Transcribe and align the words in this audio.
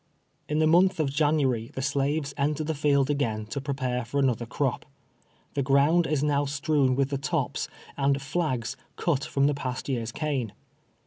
In 0.49 0.57
the 0.57 0.65
month 0.65 0.99
of 0.99 1.11
January 1.11 1.69
the 1.75 1.81
slaves 1.83 2.33
enter 2.35 2.63
the 2.63 2.73
field 2.73 3.11
again 3.11 3.45
to 3.45 3.61
prepare 3.61 4.03
for 4.03 4.19
another 4.19 4.47
crop. 4.47 4.83
The 5.53 5.61
ground 5.61 6.07
is 6.07 6.23
now 6.23 6.45
strewn 6.47 6.95
with 6.95 7.09
the 7.11 7.19
tops, 7.19 7.67
and 7.97 8.19
flags 8.19 8.75
cut 8.95 9.23
from 9.23 9.45
the 9.45 9.53
past 9.53 9.87
year's 9.87 10.11
cane. 10.11 10.53